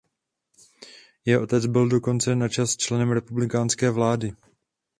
Jeho 1.25 1.41
otec 1.43 1.65
byl 1.65 1.89
dokonce 1.89 2.35
načas 2.35 2.77
členem 2.77 3.11
republikánské 3.11 3.89
vlády. 3.91 4.33